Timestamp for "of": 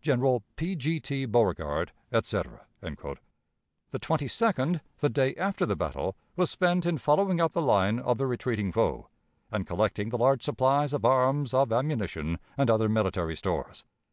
7.98-8.16, 10.92-11.04, 11.52-11.72